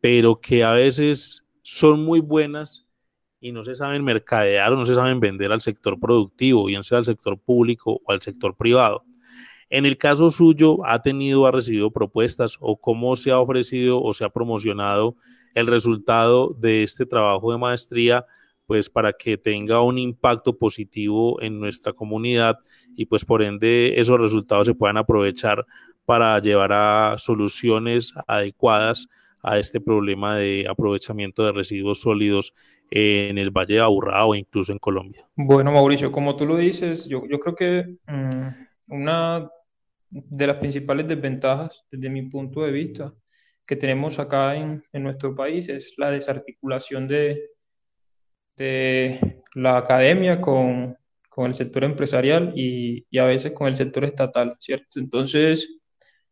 [0.00, 2.86] pero que a veces son muy buenas
[3.40, 6.98] y no se saben mercadear o no se saben vender al sector productivo, bien sea
[6.98, 9.04] al sector público o al sector privado.
[9.70, 14.12] En el caso suyo, ¿ha tenido ha recibido propuestas o cómo se ha ofrecido o
[14.12, 15.16] se ha promocionado
[15.54, 18.26] el resultado de este trabajo de maestría,
[18.66, 22.58] pues para que tenga un impacto positivo en nuestra comunidad
[22.96, 25.66] y pues por ende esos resultados se puedan aprovechar
[26.04, 29.08] para llevar a soluciones adecuadas
[29.42, 32.54] a este problema de aprovechamiento de residuos sólidos
[32.90, 35.26] en el Valle de Aburrá o incluso en Colombia.
[35.34, 39.50] Bueno, Mauricio, como tú lo dices, yo, yo creo que mm, una
[40.10, 43.14] de las principales desventajas desde mi punto de vista
[43.66, 47.51] que tenemos acá en, en nuestro país es la desarticulación de,
[48.56, 50.96] de la academia con,
[51.28, 55.00] con, el sector empresarial y, y, a veces con el sector estatal, ¿cierto?
[55.00, 55.68] Entonces,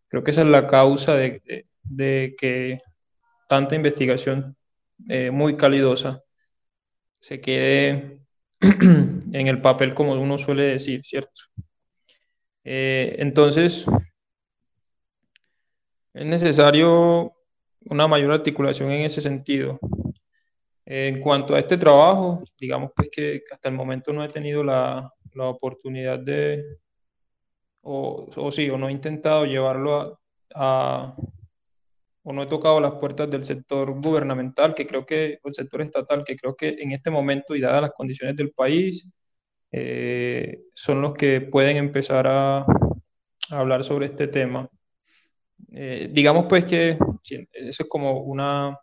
[0.09, 2.79] creo que esa es la causa de, de, que
[3.49, 4.57] tanta investigación
[5.09, 6.23] eh, muy calidosa
[7.21, 8.21] se quede
[8.61, 11.43] en el papel como uno suele decir, ¿cierto?
[12.65, 13.87] Eh, entonces,
[16.13, 17.33] es necesario
[17.87, 19.79] una mayor articulación en ese sentido.
[20.93, 25.09] En cuanto a este trabajo, digamos pues que hasta el momento no he tenido la,
[25.35, 26.65] la oportunidad de,
[27.83, 30.19] o, o, sí, o no he intentado llevarlo
[30.53, 31.15] a,
[32.25, 35.81] o no he tocado las puertas del sector gubernamental, que creo que, o el sector
[35.83, 39.07] estatal, que creo que en este momento y dadas las condiciones del país,
[39.71, 42.67] eh, son los que pueden empezar a,
[43.51, 44.69] hablar sobre este tema.
[45.73, 46.99] Eh, digamos pues que
[47.53, 48.77] eso es como una...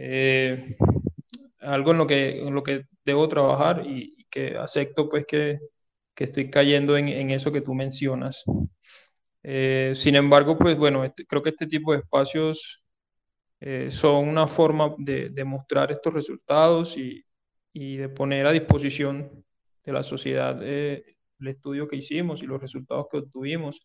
[0.00, 0.76] Eh,
[1.60, 5.58] algo en lo que, en lo que debo trabajar y, que acepto pues que,
[6.14, 8.44] que estoy cayendo en, en, eso que tú mencionas.
[9.42, 12.82] Eh, sin embargo, pues bueno, este, creo que este tipo de espacios
[13.60, 17.24] eh, son una forma de, de, mostrar estos resultados y,
[17.72, 19.44] y, de poner a disposición
[19.82, 23.80] de la sociedad eh, el estudio que hicimos y los resultados que obtuvimos,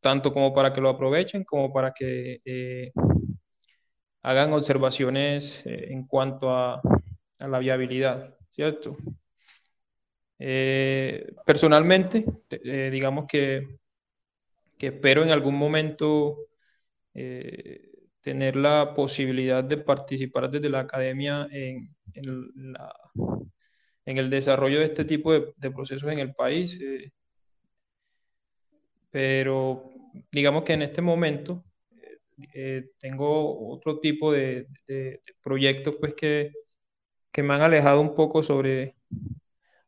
[0.00, 2.40] tanto como para que lo aprovechen como para que
[4.28, 6.80] hagan observaciones en cuanto a,
[7.38, 8.96] a, la viabilidad, ¿cierto?
[11.44, 12.24] personalmente,
[12.90, 13.78] digamos que
[14.78, 16.38] que espero en algún momento
[17.14, 17.90] eh,
[18.22, 22.52] tener la posibilidad de participar desde la academia en, en,
[24.06, 26.78] en el desarrollo de este tipo de, procesos en el país.
[26.80, 27.12] Eh,
[29.10, 29.90] pero
[30.30, 31.64] digamos que en este momento
[32.54, 34.68] eh, tengo otro tipo de,
[35.42, 36.52] proyectos pues que,
[37.32, 38.96] que, me han alejado un poco sobre,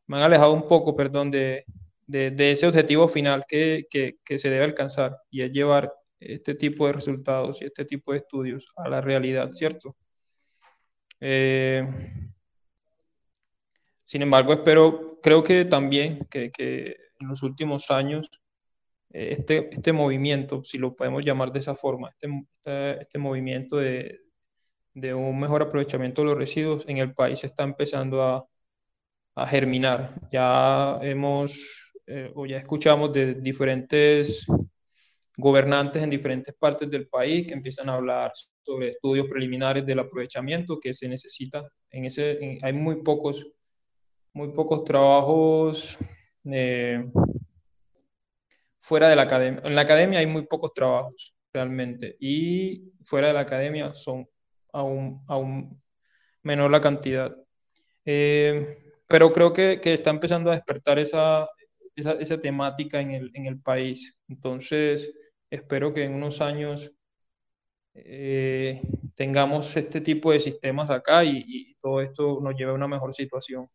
[0.06, 1.64] me han alejado un poco, perdón, de,
[2.08, 7.62] ese objetivo final que, que, se debe alcanzar y es llevar este tipo de resultados
[7.62, 9.96] y este tipo de estudios a la realidad, ¿cierto?
[11.20, 11.86] Eh,
[14.04, 18.30] sin embargo, espero, creo que también que, que en los últimos años
[19.10, 24.20] este, este movimiento, si lo podemos llamar de esa forma, este, este, este movimiento de,
[24.94, 28.46] de, un mejor aprovechamiento de los residuos en el país está empezando a,
[29.34, 30.14] a germinar.
[30.30, 31.52] Ya hemos
[32.12, 34.44] eh, o ya escuchamos de diferentes
[35.36, 40.80] gobernantes en diferentes partes del país que empiezan a hablar sobre estudios preliminares del aprovechamiento
[40.80, 41.68] que se necesita.
[41.88, 43.46] En ese, hay muy pocos,
[44.32, 45.96] muy pocos trabajos
[46.44, 47.08] eh,
[48.90, 49.62] fuera de la academia.
[49.64, 54.26] En la academia hay muy pocos trabajos realmente y fuera de la academia son
[54.72, 55.78] aún, aún
[56.42, 57.36] menor la cantidad.
[58.04, 61.46] Eh, pero creo que, que, está empezando a despertar esa,
[61.94, 64.12] esa, esa temática en el, en el, país.
[64.26, 65.12] Entonces,
[65.48, 66.90] espero que en unos años
[67.94, 68.82] eh,
[69.14, 73.14] tengamos este tipo de sistemas acá y, y, todo esto nos lleve a una mejor
[73.14, 73.68] situación.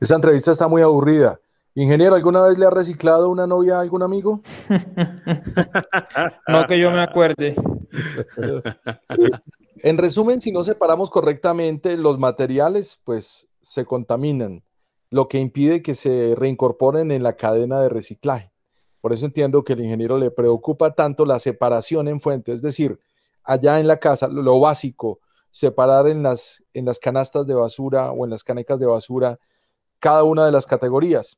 [0.00, 1.38] Esta entrevista está muy aburrida.
[1.76, 4.42] Ingeniero, ¿alguna vez le ha reciclado una novia a algún amigo?
[6.48, 7.56] no que yo me acuerde.
[9.82, 14.62] en resumen, si no separamos correctamente los materiales, pues se contaminan,
[15.10, 18.52] lo que impide que se reincorporen en la cadena de reciclaje.
[19.00, 23.00] Por eso entiendo que el ingeniero le preocupa tanto la separación en fuente, es decir,
[23.42, 25.18] allá en la casa, lo básico,
[25.50, 29.40] separar en las, en las canastas de basura o en las canecas de basura
[29.98, 31.36] cada una de las categorías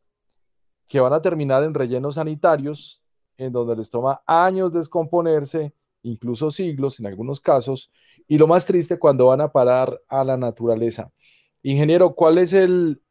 [0.89, 3.03] que van a terminar en rellenos sanitarios,
[3.37, 5.73] en donde les toma años descomponerse,
[6.03, 7.91] incluso siglos en algunos casos,
[8.29, 11.11] y lo más triste cuando van a parar a la naturaleza.
[11.63, 13.03] Ingeniero, ¿cuál es el,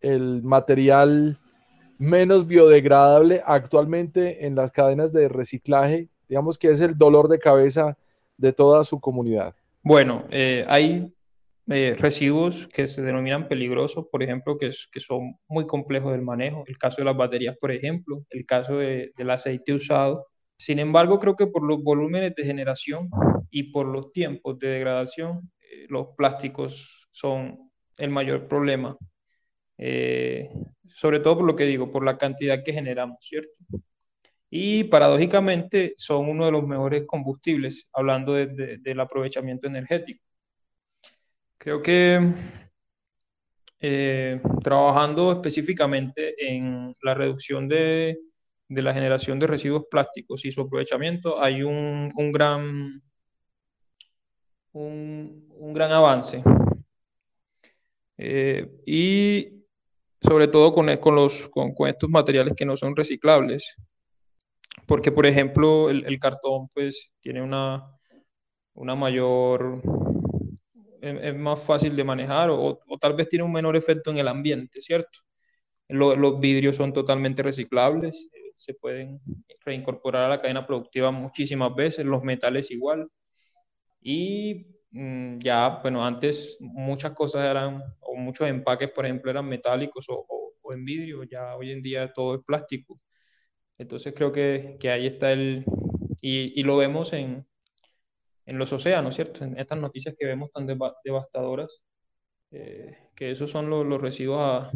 [0.00, 1.38] el material
[1.98, 6.08] menos biodegradable actualmente en las cadenas de reciclaje?
[6.28, 7.98] Digamos que es el dolor de cabeza
[8.36, 9.54] de toda su comunidad.
[9.82, 11.12] Bueno, eh, hay
[11.70, 16.64] eh, residuos que se denominan peligrosos, por ejemplo, que, que, son muy complejos del manejo.
[16.66, 20.26] El caso de las baterías, por ejemplo, el caso de, del aceite usado.
[20.58, 23.08] Sin embargo, creo que por los volúmenes de generación
[23.50, 28.96] y por los tiempos de degradación, eh, los plásticos son el mayor problema.
[29.78, 30.50] Eh,
[30.94, 33.52] sobre todo por lo que digo, por la cantidad que generamos, ¿cierto?
[34.50, 40.23] Y paradójicamente son uno de los mejores combustibles, hablando de, de, del aprovechamiento energético.
[41.64, 42.20] Creo que
[43.80, 48.18] eh, trabajando específicamente en la reducción de,
[48.68, 53.02] de, la generación de residuos plásticos y su aprovechamiento, hay un, un gran,
[54.72, 56.44] un, un, gran avance.
[58.18, 59.64] Eh, y
[60.20, 63.74] sobre todo con, con los, con, con, estos materiales que no son reciclables.
[64.86, 67.90] Porque, por ejemplo, el, el cartón pues, tiene una,
[68.74, 69.80] una mayor
[71.04, 74.80] es, más fácil de manejar o, tal vez tiene un menor efecto en el ambiente,
[74.80, 75.20] ¿cierto?
[75.88, 79.20] los vidrios son totalmente reciclables, se pueden
[79.64, 83.08] reincorporar a la cadena productiva muchísimas veces, los metales igual.
[84.00, 90.06] Y mm, ya, bueno, antes muchas cosas eran, o muchos empaques, por ejemplo, eran metálicos
[90.08, 90.26] o,
[90.62, 92.96] o, en vidrio, ya hoy en día todo es plástico.
[93.78, 95.64] Entonces creo que, que ahí está el,
[96.20, 97.46] y, y lo vemos en,
[98.46, 99.44] en los océanos, ¿cierto?
[99.44, 101.70] En estas noticias que vemos tan devastadoras,
[102.50, 104.70] eh, que esos son los, los residuos a,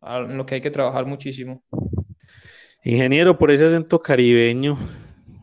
[0.00, 1.62] a, en los que hay que trabajar muchísimo.
[2.84, 4.76] Ingeniero, por ese acento caribeño,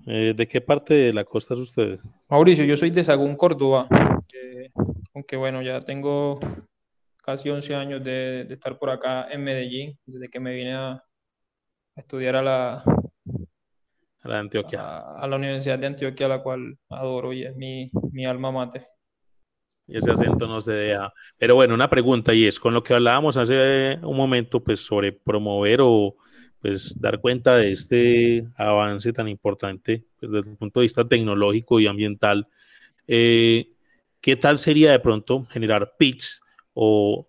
[0.05, 1.99] eh, ¿de qué parte de la costa es usted?
[2.27, 3.87] Mauricio, yo soy de Sagún, Córdoba,
[4.33, 4.71] eh,
[5.13, 6.39] aunque bueno, ya tengo
[7.23, 11.03] casi 11 años de, de, estar por acá en Medellín, desde que me vine a
[11.95, 12.83] estudiar a la,
[14.21, 14.99] a la Antioquia.
[14.99, 18.87] A, la Universidad de Antioquia, la cual adoro y es mi, mi alma mate.
[19.87, 21.13] Y ese acento no se deja.
[21.37, 25.11] Pero bueno, una pregunta y es con lo que hablábamos hace un momento, pues sobre
[25.11, 26.15] promover o
[26.61, 31.79] pues dar cuenta de este avance tan importante pues, desde el punto de vista tecnológico
[31.79, 32.47] y ambiental.
[33.07, 33.69] Eh,
[34.21, 36.39] ¿Qué tal sería de pronto generar pitch
[36.73, 37.27] o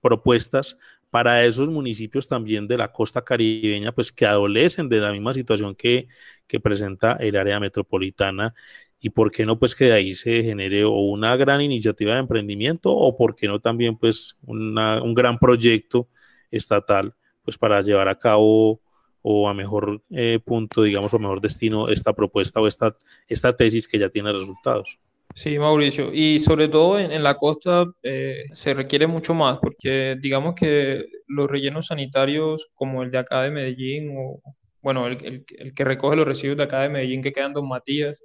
[0.00, 0.78] propuestas
[1.10, 5.74] para esos municipios también de la costa caribeña, pues que adolecen de la misma situación
[5.74, 6.08] que,
[6.46, 8.54] que presenta el área metropolitana
[9.00, 12.20] y por qué no pues que de ahí se genere o una gran iniciativa de
[12.20, 16.08] emprendimiento o por qué no también pues un gran proyecto
[16.50, 18.80] estatal pues para llevar a cabo
[19.22, 22.96] o a mejor eh, punto, digamos, o mejor destino esta propuesta o esta,
[23.26, 25.00] esta tesis que ya tiene resultados.
[25.34, 30.54] Sí, Mauricio, y sobre todo en, la costa eh, se requiere mucho más, porque digamos
[30.54, 34.40] que los rellenos sanitarios como el de acá de Medellín, o
[34.82, 38.18] bueno, el, el, que recoge los residuos de acá de Medellín que quedan Don Matías,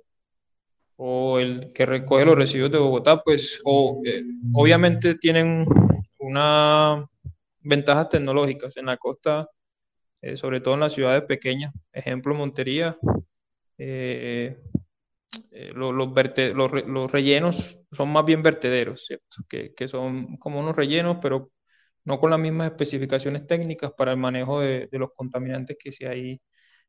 [0.95, 4.23] o el que recoge los residuos de Bogotá, pues o, eh,
[4.53, 5.65] obviamente tienen
[6.19, 7.05] una
[7.61, 9.49] ventajas tecnológicas en la costa,
[10.21, 12.97] eh, sobre todo en las ciudades pequeñas, ejemplo Montería,
[15.51, 19.07] eh, los, los, rellenos son más bien vertederos.
[19.49, 21.51] Que, que, son como unos rellenos, pero
[22.05, 26.07] no con las mismas especificaciones técnicas para el manejo de, de los contaminantes que se
[26.07, 26.41] ahí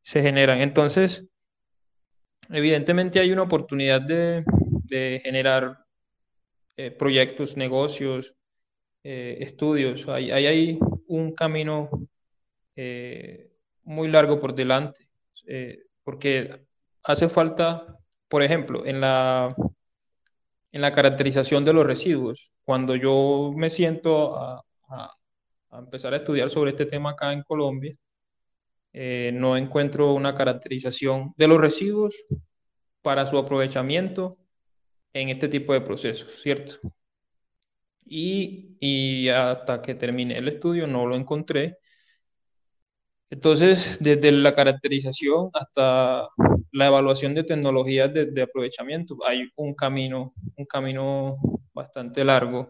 [0.02, 0.60] se generan.
[0.60, 1.26] Entonces,
[2.50, 4.44] evidentemente hay una oportunidad de,
[5.24, 5.78] generar
[6.76, 8.34] eh, proyectos, negocios,
[9.02, 10.08] eh, estudios.
[10.08, 11.90] Hay, hay, un camino
[13.84, 15.08] muy largo por delante,
[16.02, 16.64] porque
[17.02, 17.98] hace falta,
[18.34, 19.54] por ejemplo, en la,
[20.72, 22.50] en la caracterización de los residuos.
[22.64, 27.92] Cuando yo me siento a, a empezar a estudiar sobre este tema acá en Colombia,
[28.92, 32.16] eh, no encuentro una caracterización de los residuos
[33.02, 34.32] para su aprovechamiento
[35.12, 36.80] en este tipo de procesos, ¿cierto?
[38.04, 41.78] Y, y hasta que terminé el estudio no lo encontré.
[43.34, 46.28] Entonces, desde la caracterización hasta
[46.70, 51.36] la evaluación de tecnologías de, de, aprovechamiento, hay un camino, un camino
[51.72, 52.68] bastante largo.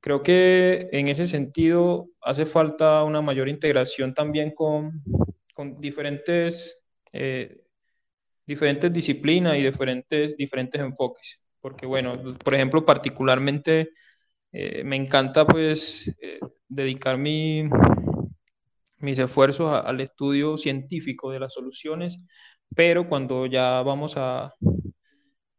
[0.00, 5.02] Creo que en ese sentido hace falta una mayor integración también con,
[5.52, 6.78] con diferentes,
[7.12, 7.64] eh,
[8.46, 11.42] diferentes disciplinas y diferentes, diferentes enfoques.
[11.60, 13.90] Porque, bueno, por ejemplo, particularmente
[14.50, 17.64] eh, me encanta pues eh, dedicar mi,
[18.98, 22.24] mis esfuerzos al estudio científico de las soluciones,
[22.74, 24.52] pero cuando ya vamos a,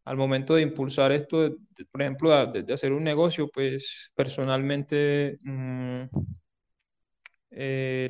[0.06, 1.56] al momento de impulsar esto,
[1.92, 6.04] por ejemplo, de, hacer un negocio, pues personalmente mm,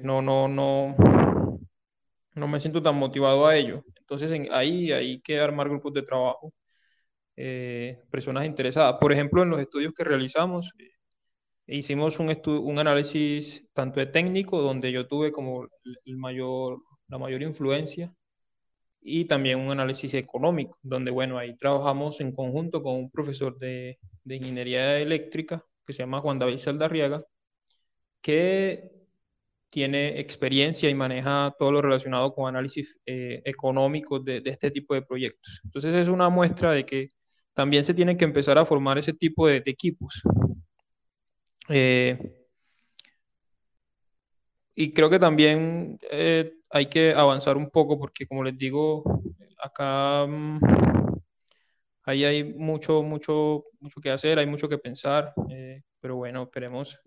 [0.04, 0.96] no, no, no,
[2.36, 3.84] no me siento tan motivado a ello.
[4.00, 6.54] Entonces ahí hay que armar grupos de trabajo,
[7.36, 8.98] eh, personas interesadas.
[9.00, 10.92] Por ejemplo, en los estudios que realizamos, eh,
[11.68, 15.68] hicimos un, un análisis tanto de técnico, donde yo tuve como
[16.06, 18.14] el mayor, la mayor influencia,
[19.02, 24.00] y también un análisis económico, donde, bueno, ahí trabajamos en conjunto con un profesor de,
[24.24, 27.20] de ingeniería eléctrica que se llama Juan David Saldarriaga,
[28.22, 28.96] que
[29.76, 35.02] tiene experiencia y maneja todo lo relacionado con análisis eh, económicos de, este tipo de
[35.02, 35.60] proyectos.
[35.66, 37.10] Entonces es una muestra de que
[37.54, 40.22] también se tienen que empezar a formar ese tipo de, equipos.
[41.70, 42.18] Eh,
[44.76, 49.04] y creo que también eh, hay que avanzar un poco porque, como les digo,
[49.58, 50.60] acá mm,
[52.04, 55.34] ahí hay mucho, mucho, mucho que hacer, hay mucho que pensar,
[56.00, 57.00] pero bueno, esperemos.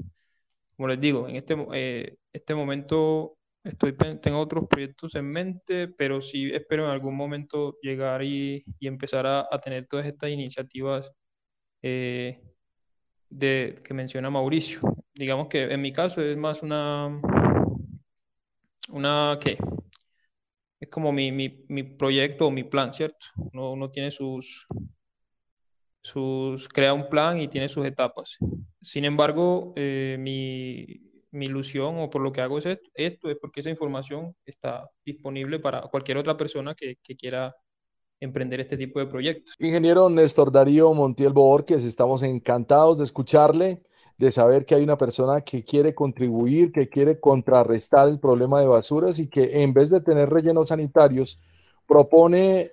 [0.76, 6.20] Como les digo, en este, eh, este momento estoy, tengo otros proyectos en mente, pero
[6.20, 11.11] sí espero en algún momento llegar y, y empezar a, a, tener todas estas iniciativas
[11.82, 12.40] eh,
[13.30, 14.80] de, que menciona Mauricio.
[15.14, 17.20] Digamos que en mi caso es más una,
[18.90, 19.58] una ¿qué?
[20.80, 23.26] Es como mi, mi, mi proyecto o mi plan, ¿cierto?
[23.52, 24.66] Uno, tiene sus,
[26.00, 28.38] sus, crea un plan y tiene sus etapas.
[28.80, 30.86] Sin embargo, eh, mi,
[31.32, 34.88] mi, ilusión o por lo que hago es esto, esto, es porque esa información está
[35.04, 37.54] disponible para cualquier otra persona que, que quiera
[38.20, 39.54] emprender este tipo de proyectos.
[39.58, 43.82] Ingeniero Néstor Darío Montiel Borges, estamos encantados de escucharle,
[44.16, 48.66] de saber que hay una persona que quiere contribuir, que quiere contrarrestar el problema de
[48.66, 51.38] basuras y que en vez de tener rellenos sanitarios,
[51.86, 52.72] propone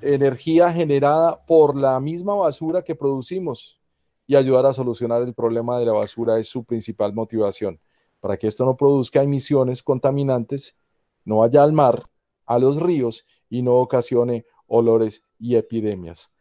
[0.00, 3.78] energía generada por la misma basura que producimos
[4.26, 7.78] y ayudar a solucionar el problema de la basura es su principal motivación.
[8.20, 10.78] Para que esto no produzca emisiones contaminantes,
[11.24, 12.04] no vaya al mar,
[12.46, 16.32] a los ríos y no ocasione olores y epidemias.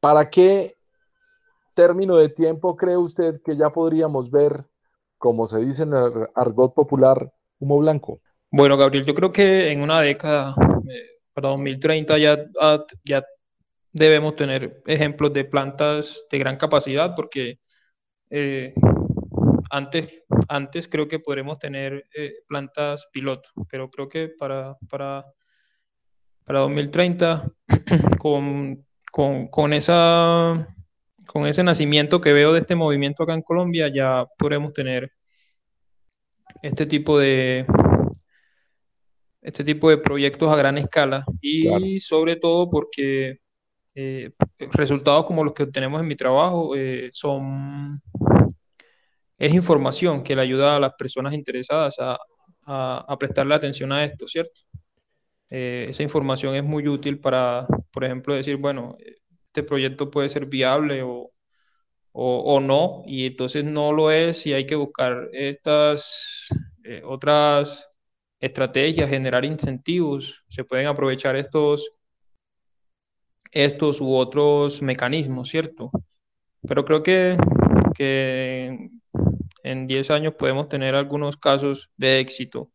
[0.00, 0.76] ¿Para qué
[1.74, 4.64] término de tiempo cree usted que ya podríamos ver,
[5.18, 8.20] como se dice en el argot popular, humo blanco?
[8.50, 10.54] Bueno, Gabriel, yo creo que en una década
[10.88, 13.24] eh, para 2030 ya, ah, ya
[13.92, 17.58] debemos tener ejemplos de plantas de gran capacidad porque
[18.30, 18.72] eh,
[19.70, 20.08] antes
[20.48, 25.24] antes creo que podremos tener eh, plantas piloto, pero creo que para, para,
[26.44, 27.50] para 2030,
[28.18, 30.68] con, con, con, esa,
[31.26, 35.10] con ese nacimiento que veo de este movimiento acá en Colombia, ya podremos tener
[36.62, 37.66] este tipo de,
[39.42, 43.38] este tipo de proyectos a gran escala y sobre todo porque
[43.94, 44.32] eh,
[44.72, 48.00] resultados como los que obtenemos en mi trabajo eh, son
[49.38, 52.18] es información que le ayuda a las personas interesadas a,
[52.66, 54.60] a, prestarle atención a esto, ¿cierto?
[55.50, 58.96] Eh, esa información es muy útil para, por ejemplo, decir, bueno,
[59.46, 61.30] este proyecto puede ser viable o,
[62.12, 66.48] o, no, y entonces no lo es y hay que buscar estas
[67.04, 67.88] otras
[68.40, 71.90] estrategias, generar incentivos, se pueden aprovechar estos,
[73.52, 75.90] estos u otros mecanismos, ¿cierto?
[76.68, 77.36] Pero creo que,
[77.94, 78.90] que
[79.62, 82.70] en 10 años podemos tener algunos casos de éxito.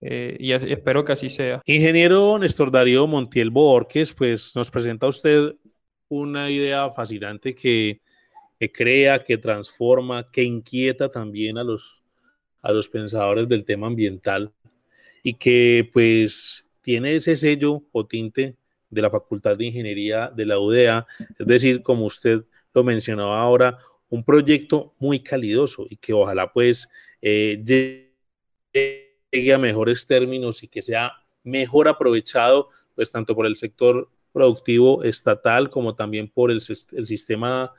[0.00, 1.62] Eh, y espero que así sea.
[1.64, 5.54] Ingeniero Néstor Darío Montiel Borges, pues nos presenta usted
[6.08, 8.00] una idea fascinante que,
[8.58, 12.02] que, crea, que transforma, que inquieta también a los,
[12.62, 14.52] a los pensadores del tema ambiental
[15.22, 18.54] y que pues tiene ese sello o tinte
[18.90, 21.06] de la Facultad de Ingeniería de la UDA,
[21.38, 23.78] es decir, como usted lo mencionaba ahora,
[24.08, 26.88] un proyecto muy calidoso y que ojalá pues
[27.20, 29.05] eh, llegue
[29.52, 31.12] a mejores términos y que sea
[31.42, 36.60] mejor aprovechado pues tanto por el sector productivo estatal como también por el,
[36.92, 37.72] el sistema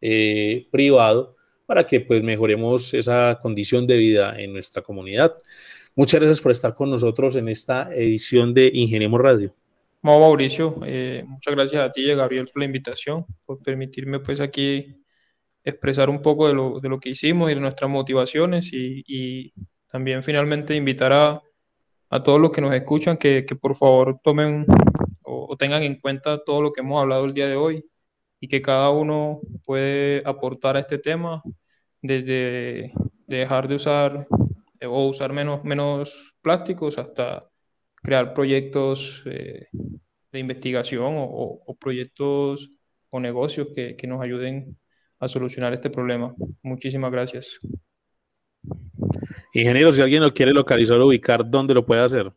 [0.00, 1.36] eh, privado
[1.66, 5.36] para que pues mejoremos esa condición de vida en nuestra comunidad.
[5.94, 9.54] Muchas gracias por estar con nosotros en esta edición de Ingeniemos Radio.
[10.02, 14.40] Mauricio, eh, muchas gracias a ti y a Gabriel por la invitación, por permitirme pues
[14.40, 14.96] aquí
[15.62, 19.52] expresar un poco de lo, de lo que hicimos y de nuestras motivaciones y, y
[19.90, 21.42] también finalmente invitar a,
[22.10, 24.66] a, todos los que nos escuchan que, que por favor tomen
[25.22, 27.84] o, o, tengan en cuenta todo lo que hemos hablado el día de hoy
[28.40, 31.42] y que cada uno puede aportar a este tema
[32.02, 32.92] desde
[33.26, 34.26] dejar de usar
[34.82, 37.48] o usar menos, menos plásticos hasta
[38.02, 39.66] crear proyectos eh,
[40.32, 42.70] de investigación o, o, proyectos
[43.10, 44.78] o negocios que, que, nos ayuden
[45.18, 46.34] a solucionar este problema.
[46.62, 47.58] Muchísimas gracias.
[49.52, 52.32] Ingeniero, si alguien lo quiere localizar o ubicar, ¿dónde lo puede hacer?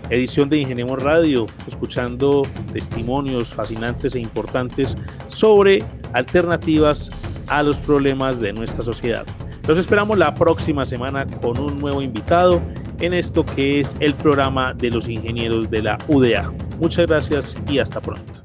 [0.10, 2.44] edición de Ingeniemos Radio, escuchando
[2.74, 4.98] testimonios fascinantes e importantes
[5.28, 5.84] sobre
[6.14, 9.26] alternativas a los problemas de nuestra sociedad.
[9.68, 12.62] Los esperamos la próxima semana con un nuevo invitado
[13.00, 16.52] en esto que es el programa de los ingenieros de la UDA.
[16.80, 18.45] Muchas gracias y hasta pronto.